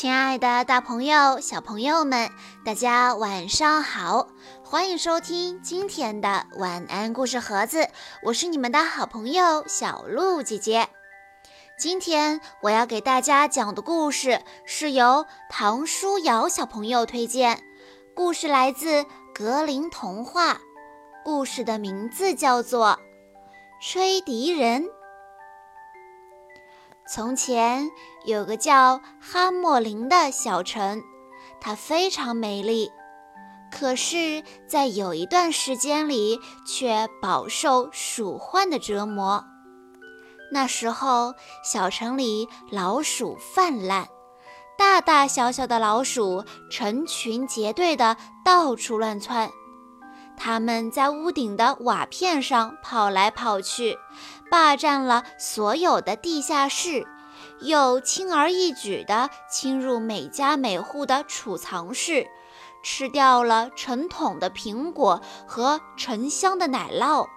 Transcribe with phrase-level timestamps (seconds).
[0.00, 2.30] 亲爱的，大朋友、小朋友们，
[2.64, 4.28] 大家晚上好！
[4.64, 7.86] 欢迎收听今天的晚安故事盒子，
[8.22, 10.88] 我是你们的好朋友小鹿姐姐。
[11.78, 17.62] 今天我要给大家讲的故事是由唐书瑶小朋友推荐，
[18.16, 19.04] 故事来自
[19.34, 20.62] 格林童话，
[21.22, 22.98] 故事的名字叫做
[23.86, 24.84] 《吹笛人》。
[27.12, 27.90] 从前
[28.24, 31.02] 有个叫哈莫林的小城，
[31.60, 32.88] 它非常美丽，
[33.72, 39.44] 可是，在有一段时间里却饱受鼠患的折磨。
[40.52, 41.34] 那时候，
[41.64, 44.06] 小城里老鼠泛滥，
[44.78, 49.50] 大大小小的老鼠成群结队的到处乱窜。
[50.36, 53.98] 它们在屋顶的瓦片上跑来跑去，
[54.50, 57.06] 霸占了所有的地下室，
[57.60, 62.26] 又轻而易举地侵入每家每户的储藏室，
[62.82, 67.28] 吃掉了成桶的苹果和成箱的奶酪，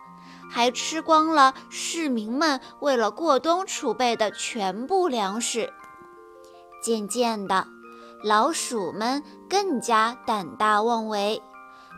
[0.49, 5.71] 还吃光了市民们为了过冬储备的全部粮食。
[6.81, 7.67] 渐渐的，
[8.23, 11.41] 老鼠们更加胆大妄为。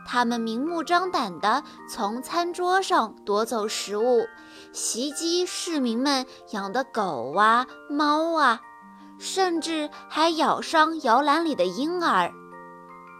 [0.07, 4.27] 他们明目张胆地从餐桌上夺走食物，
[4.75, 8.59] 袭击市民们养的狗啊、猫啊，
[9.17, 12.33] 甚至还咬伤摇篮里的婴儿。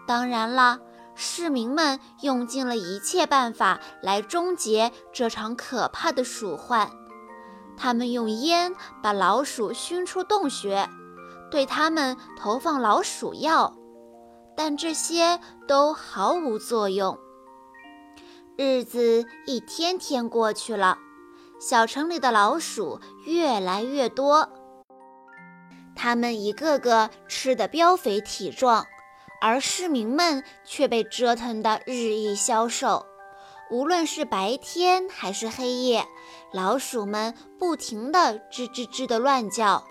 [0.06, 0.78] 当然了，
[1.16, 6.92] 市民们用尽了一切办法来终结这场可怕的鼠患。
[7.78, 10.90] 他们用烟把老鼠熏出洞穴，
[11.50, 13.74] 对它们投放老鼠药。
[14.58, 15.40] 但这些
[15.70, 17.18] 都毫无作用。
[18.58, 20.98] 日子一天天过去了，
[21.60, 24.50] 小城里的老鼠越来越多，
[25.96, 28.86] 它们一个个吃得膘肥体壮，
[29.42, 33.06] 而市民们却被折腾得日益消瘦。
[33.72, 36.06] 无论是白天还是黑夜，
[36.52, 39.84] 老鼠们不停地吱吱吱地乱叫，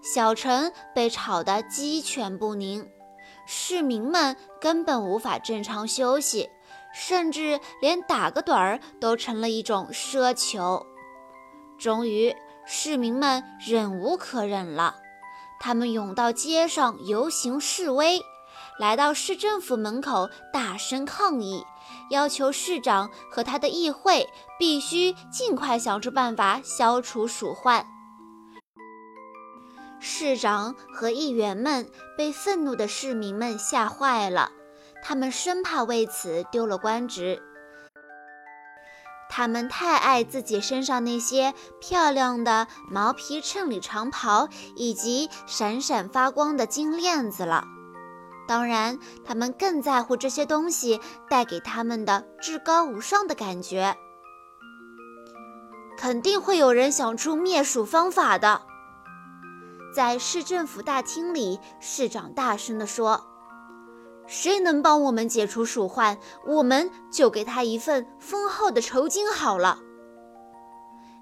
[0.00, 2.88] 小城被吵得鸡犬不宁。
[3.44, 6.48] 市民们根本无法正常休息，
[6.94, 10.86] 甚至连打个盹儿都成了一种奢求。
[11.78, 12.34] 终于，
[12.66, 14.96] 市民们忍无可忍了，
[15.60, 18.20] 他们涌到街上游行示威，
[18.78, 21.64] 来到市政府门口大声抗议，
[22.10, 24.28] 要求市长和他的议会
[24.58, 27.86] 必须尽快想出办法消除鼠患。
[30.00, 34.50] 市长和议员们被愤怒的市民们吓坏了，
[35.02, 37.42] 他们生怕为此丢了官职。
[39.30, 47.64] 他们太爱自己身上那些漂亮的毛皮衬里长袍以及闪闪发光的金链子了，
[48.48, 53.96] 当然，他们更在乎这些东西带给他们的至高无上的感觉。
[55.98, 58.62] 肯定会有人想出灭鼠方法的。
[59.94, 63.26] 在市政府大厅里，市长大声地说
[64.28, 69.80] ：“谁能帮我们解除鼠患，我们就给他一份丰厚的酬金。”好了，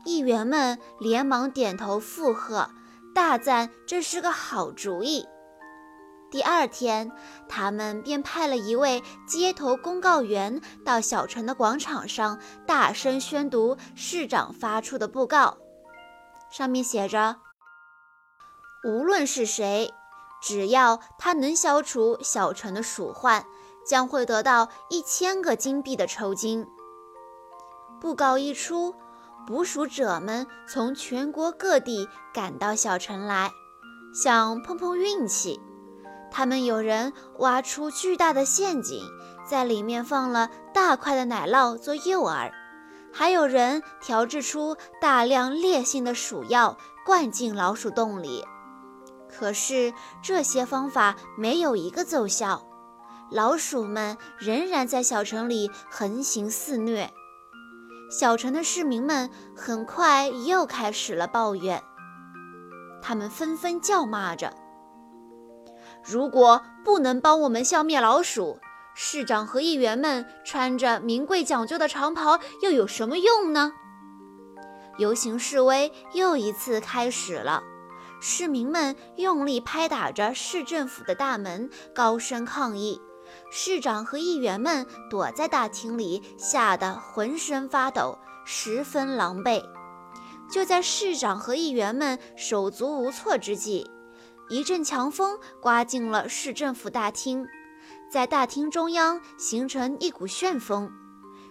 [0.05, 2.69] 议员们连忙点头附和，
[3.15, 5.27] 大赞这是个好主意。
[6.29, 7.13] 第二天，
[7.49, 15.57] 他们便派了一位街头公告员到小城的广场上，大声宣读市长发出的布告，
[16.51, 17.37] 上面写着。
[18.85, 19.91] 无论是谁，
[20.47, 23.45] 只要他能消除小城的鼠患，
[23.85, 26.69] 将会得到一千个金币的酬金。
[28.01, 28.95] 布告一出，
[29.45, 33.51] 捕鼠者们从全国各地赶到小城来，
[34.15, 35.61] 想碰碰运气。
[36.31, 39.03] 他们有人挖出巨大的陷阱，
[39.45, 42.53] 在里面放了大块的奶酪做诱饵，
[43.13, 48.45] 还有人调制出大量烈性的鼠药，灌进老鼠洞里。
[49.39, 49.93] 可是
[50.23, 52.67] 这些方法没有一个奏效，
[53.31, 57.13] 老鼠们仍然在小城里横行肆虐。
[58.11, 61.83] 小城的市民们很快又开始了抱怨，
[63.03, 64.55] 他们纷纷叫骂着
[66.03, 68.59] ：“如果不能帮我们消灭老鼠，
[68.95, 73.73] 市长和议员们穿着名贵讲究的长袍又有什么用呢？”
[74.97, 77.63] 游行示威又一次开始了。
[78.29, 83.01] 市民们用力拍打着市政府的大门，高声抗议。
[83.53, 89.63] 市长和议员们躲在大厅里，吓得浑身发抖，十分狼狈。
[90.51, 93.89] 就在市长和议员们手足无措之际，
[94.49, 97.47] 一阵强风刮进了市政府大厅，
[98.11, 100.91] 在大厅中央形成一股旋风，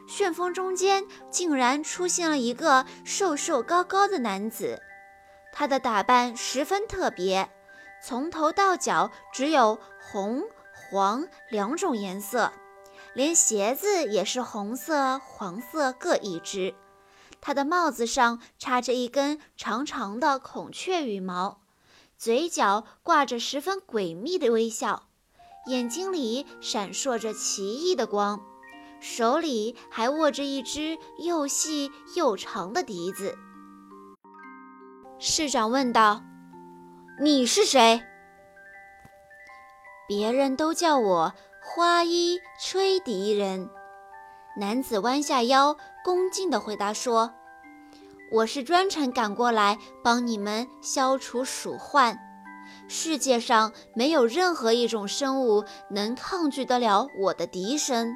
[0.07, 4.77] 旋风中间竟然出现了一个瘦瘦高高的男子，
[5.57, 7.50] 他的打扮十分特别，
[8.04, 10.44] 从头到脚只有红、
[10.74, 12.52] 黄两种颜色，
[13.13, 16.75] 连鞋子也是红色、黄色各一只。
[17.40, 21.62] 他的帽子上插着一根长长的孔雀羽毛。
[22.18, 25.08] 嘴角挂着十分诡秘的微笑，
[25.68, 28.42] 眼睛里闪烁着奇异的光，
[29.00, 33.38] 手里还握着一只又细又长的笛子。
[35.27, 36.22] 市长问道
[37.19, 38.04] ：“你是谁？”
[40.07, 41.33] 别人都叫我
[41.63, 43.68] 花衣吹笛人。
[44.56, 47.33] 男子弯下腰，恭敬地回答说。
[48.31, 52.19] 我是专程赶过来帮你们消除鼠患。
[52.88, 58.13] 世界上没有任何一种生物能抗拒得了我的笛声。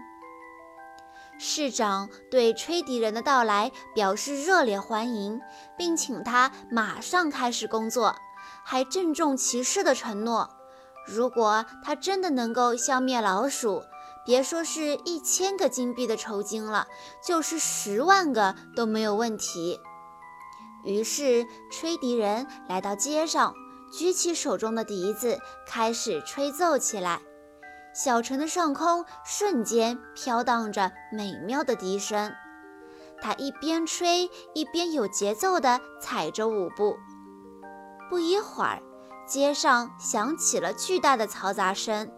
[1.41, 5.39] 市长对吹笛人的到来表示热烈欢迎，
[5.77, 8.13] 并请他马上开始工作，
[8.65, 10.49] 还郑重其事地承诺，
[11.07, 13.81] 如果他真的能够消灭老鼠，
[14.25, 16.87] 别说是一千个金币的酬金了，
[17.25, 19.79] 就是十万个都没有问题。
[20.83, 23.53] 于是，吹笛人来到街上，
[23.97, 27.21] 举起手中的笛子，开始吹奏起来。
[28.01, 32.31] 小城的上空瞬间飘荡着美妙的笛声。
[33.21, 36.95] 他一边吹，一边有节奏地踩着舞步。
[38.09, 38.81] 不一会儿，
[39.27, 42.09] 街上响起了巨大的嘈杂声。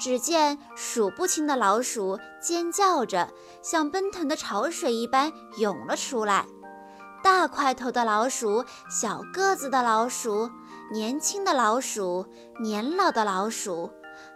[0.00, 3.32] 只见数不清的老鼠尖叫着，
[3.62, 6.44] 像奔腾的潮水一般涌了出来。
[7.22, 10.50] 大块头的老鼠，小个子的老鼠，
[10.92, 12.26] 年轻的老鼠，
[12.60, 13.92] 年老的老鼠，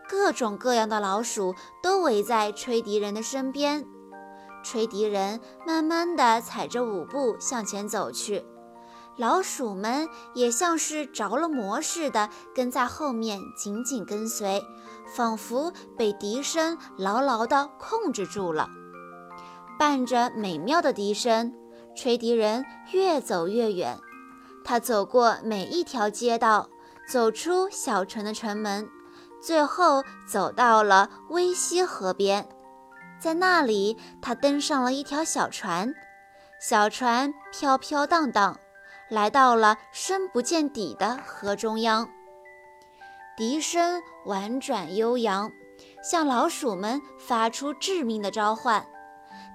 [0.08, 3.84] 各种各样的老鼠都围在吹笛人的身边。
[4.64, 8.44] 吹笛人慢慢地踩着舞步向前走去，
[9.16, 14.64] 老鼠们也像是着了魔似的跟在后面紧紧跟随，
[15.14, 18.68] 仿佛被笛声牢牢地控制住了。
[19.78, 21.54] 伴着美妙的笛声。
[21.96, 23.98] 吹笛人越走越远，
[24.64, 26.68] 他走过每一条街道，
[27.10, 28.88] 走出小城的城门，
[29.40, 32.48] 最后走到了威西河边。
[33.20, 35.94] 在那里，他登上了一条小船，
[36.60, 38.58] 小船飘飘荡荡，
[39.08, 42.08] 来到了深不见底的河中央。
[43.36, 45.50] 笛声婉转悠扬，
[46.02, 48.86] 向老鼠们发出致命的召唤。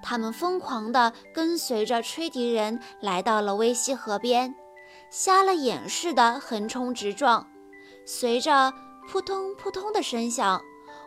[0.02, 4.54] 他们疯狂地跟随着吹笛人来到了威西河边，
[5.10, 7.46] 瞎了眼似的横冲直撞。
[8.06, 8.72] 随着
[9.08, 10.60] 扑通扑通的声响，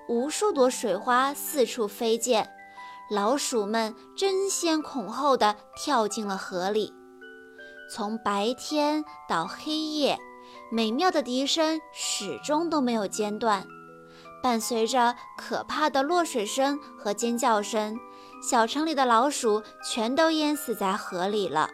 [0.08, 2.50] 无数朵水花四处飞溅，
[3.10, 6.94] 老鼠们争先恐后地跳进了河里。
[7.90, 10.18] 从白天到黑夜，
[10.72, 13.66] 美妙的笛声始终都没有间断，
[14.44, 17.98] 伴随着可怕的落水声和尖叫声。
[18.40, 21.72] 小城里的老鼠全都淹死在河里了。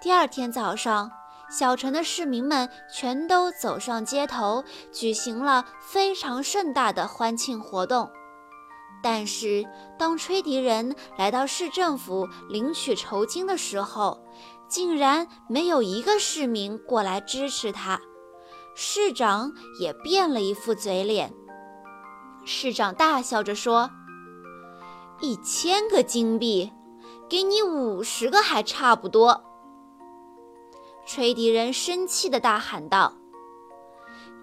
[0.00, 1.10] 第二天早上，
[1.50, 8.08] 小城的市民们全都走上街头，举行了非常盛大的欢庆活动。
[9.02, 9.66] 但是，
[9.98, 14.22] 当吹笛人来到市政府领取酬金的时候，
[14.68, 18.00] 竟然没有一个市民过来支持他。
[18.76, 21.34] 市长也变了一副嘴脸。
[22.44, 23.90] 市长大笑着说。
[25.22, 26.72] 一千个金币，
[27.28, 29.49] 给你五十个还差不多。
[31.12, 33.14] 吹笛人生气地大喊道：“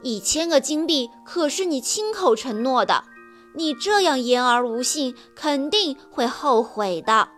[0.03, 3.05] 一千个金币可是你亲口承诺的，
[3.55, 7.29] 你这样言而无信，肯定会后悔的。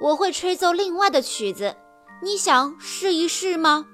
[0.00, 1.76] 我会吹奏另外的曲子，
[2.20, 3.86] 你想试一试吗？”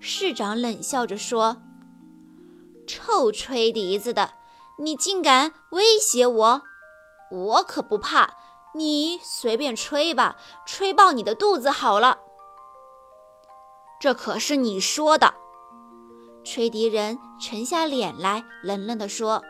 [0.00, 1.58] 市长冷笑着说
[2.88, 4.32] ：“臭吹笛子的，
[4.78, 6.62] 你竟敢威胁我！”
[7.30, 8.30] 我可不怕，
[8.74, 12.18] 你随便吹吧，吹爆你的肚子好了。
[14.02, 15.32] 这可是你说的。
[16.42, 19.44] 吹笛人沉下脸来，冷冷地说。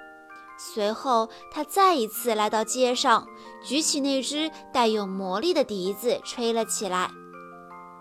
[0.58, 3.26] 随后，他再一次来到街上，
[3.64, 7.10] 举起那只带有魔力的笛子，吹了起来。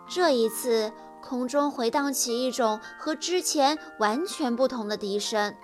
[0.10, 0.92] 这一次，
[1.24, 5.56] 空中回荡起一种和之前完全不同的笛声。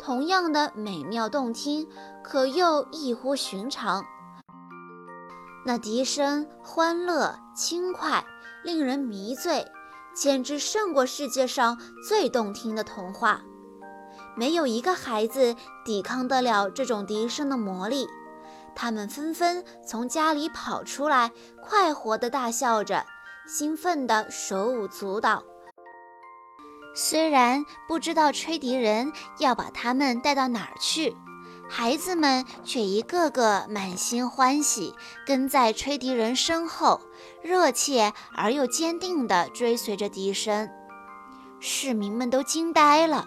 [0.00, 1.86] 同样的美妙动听，
[2.24, 4.04] 可又异乎寻常。
[5.64, 8.26] 那笛声欢乐轻快，
[8.64, 9.64] 令人迷醉，
[10.16, 13.42] 简直胜过世界上最动听的童话。
[14.34, 15.54] 没有一个孩子
[15.84, 18.08] 抵抗得了这种笛声的魔力，
[18.74, 21.30] 他们纷纷从家里跑出来，
[21.62, 23.04] 快活地大笑着，
[23.46, 25.44] 兴奋地手舞足蹈。
[26.94, 31.14] 虽然不知道吹笛人要把他们带到哪儿去，
[31.68, 34.94] 孩子们却一个个满心欢喜，
[35.26, 37.00] 跟在吹笛人身后，
[37.42, 40.68] 热切而又坚定地追随着笛声。
[41.58, 43.26] 市民们都惊呆了。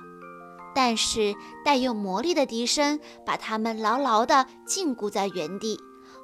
[0.73, 5.79] 但是带有魔力的笛声把他们牢牢地禁锢在原地，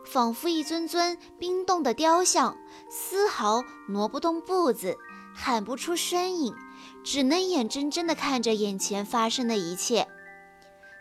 [0.06, 2.56] 仿佛一尊尊冰冻的雕像，
[2.90, 4.98] 丝毫挪不动步子，
[5.34, 6.54] 喊不出声音，
[7.04, 10.08] 只能眼睁睁地看着眼前发生的一切。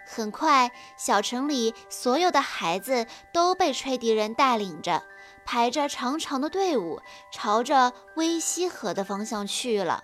[0.06, 5.02] 很快，小城里所有的孩子都被吹笛人带领着，
[5.44, 7.00] 排着长长的队伍，
[7.32, 10.02] 朝着威西河的方向去了。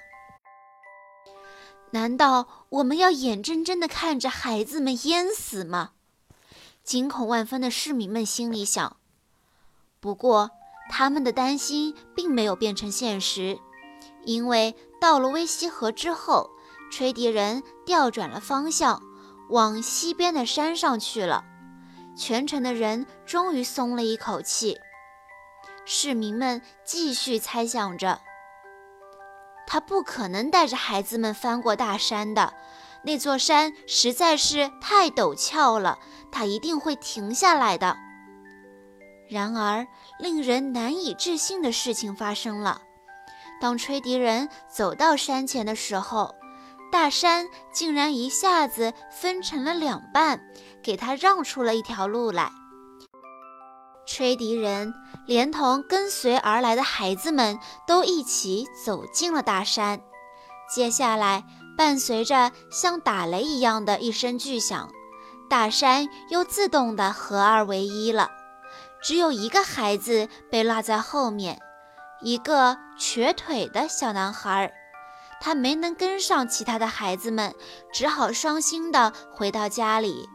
[1.93, 5.91] 难道我们要眼睁睁地看着孩子们淹死吗？
[6.85, 8.97] 惊恐万分的市民们心里想。
[10.01, 10.51] 不过，
[10.89, 13.59] 他们的担心并没有变成现实，
[14.25, 16.51] 因为到了威西河之后，
[16.91, 19.03] 吹笛人调转了方向，
[19.51, 21.45] 往西边的山上去了。
[22.17, 24.79] 全城的人终于松了一口气。
[25.85, 28.21] 市民们继续猜想着。
[29.67, 32.53] 他不可能带着孩子们翻过大山的，
[33.05, 35.99] 那座山实在是太陡峭了，
[36.33, 37.97] 他一定会停下来的。
[39.29, 39.87] 然而，
[40.19, 42.83] 令人难以置信的事情发生了。
[43.61, 46.35] 当吹笛人走到山前的时候，
[46.91, 50.41] 大山竟然一下子分成了两半，
[50.83, 52.51] 给他让出了一条路来。
[54.07, 54.93] 吹笛人
[55.25, 60.01] 连同跟随而来的孩子们都一起走进了大山。
[60.69, 61.45] 接下来，
[61.77, 64.91] 伴随着像打雷一样的一声巨响，
[65.49, 68.31] 大山又自动的合二为一了。
[69.01, 71.61] 只有一个孩子被落在后面，
[72.21, 74.73] 一个瘸腿的小男孩，
[75.41, 77.55] 他没能跟上其他的孩子们，
[77.93, 80.29] 只好伤心的回到家里。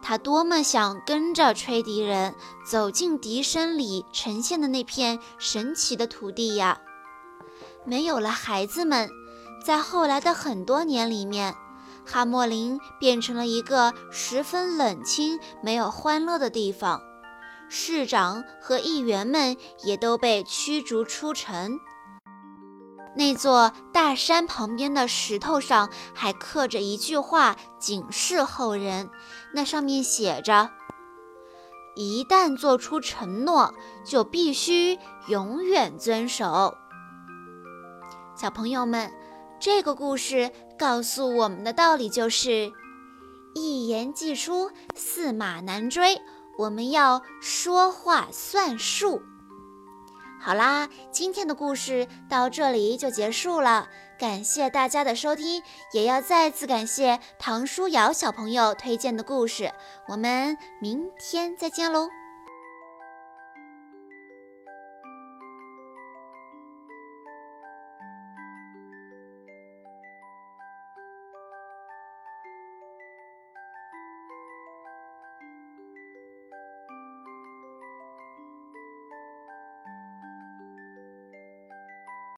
[0.00, 2.34] 他多么想跟着吹笛人
[2.64, 6.80] 走进笛声里呈现的那片神奇的土地呀！
[7.84, 9.10] 没有了孩子们，
[9.64, 11.54] 在后来的很多年里面，
[12.06, 17.02] 哈莫林变成了一个十分冷清、没有欢乐的地方。
[17.68, 21.78] 市长和议员们也都被驱逐出城。
[23.14, 29.10] 那座大山旁边的石头上还刻着一句话，警示后人。
[29.52, 30.70] 那上面写着
[31.96, 33.74] ：“一旦做出承诺，
[34.04, 36.76] 就必须永远遵守。”
[38.36, 39.12] 小朋友们，
[39.58, 42.72] 这个故事告诉我们的道理就是：
[43.54, 46.20] 一言既出，驷马难追。
[46.58, 49.22] 我们要说话算数。
[50.40, 59.72] 好啦，今天的故事到这里就结束了，感谢大家的收听，也要再次感谢唐书瑶小朋友推荐的故事，
[60.06, 62.08] 我们明天再见喽。